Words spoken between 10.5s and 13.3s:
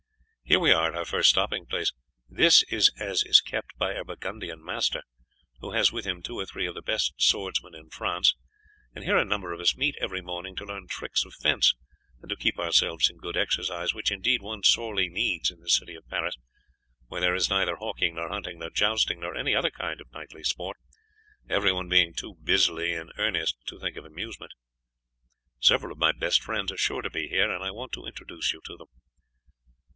to learn tricks of fence, and to keep ourselves in